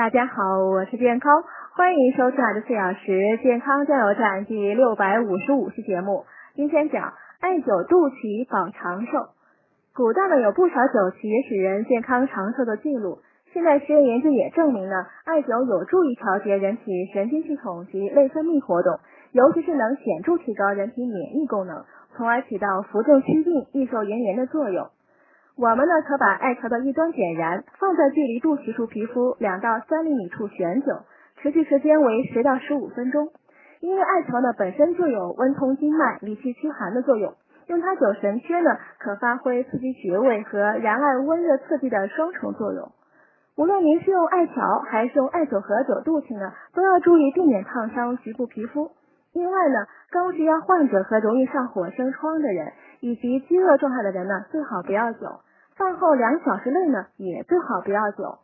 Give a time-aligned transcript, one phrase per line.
[0.00, 1.44] 大家好，我是健康，
[1.76, 6.24] 欢迎收听二十四小时健康加油站第六百五十五期节目。
[6.54, 9.28] 今天讲艾灸肚脐保长寿。
[9.94, 13.18] 古代呢有不少酒旗使人健康长寿的记录，
[13.52, 19.00] 现代实验研究也证明呢，艾灸有助于调节人体神经系统及内分泌活动，
[19.32, 21.84] 尤其是能显著提高人体免疫功能，
[22.16, 24.88] 从而起到扶正祛病、益寿延年的作用。
[25.60, 31.02] 我们呢，可把艾条的一端点燃，放在距离肚脐处皮肤两到三厘米处悬灸，
[31.36, 33.28] 持续时间为十到十五分钟。
[33.80, 37.34] 因为艾条呢本身就有温通经脉、理气驱寒的作用，
[37.66, 42.92] 用它灸神阙呢，可发挥刺激穴位和燃艾温热刺激的双重作用。
[43.58, 48.92] 无论您是用艾条还是用艾灸盒灸肚脐呢，都要注意避免烫伤局部皮肤。
[49.34, 55.40] 另外呢，高血压患者和容易上火生疮的人，以及饥饿状态的人呢，最好不要灸。
[55.80, 58.38] 饭后两小时内呢，也最好不要久。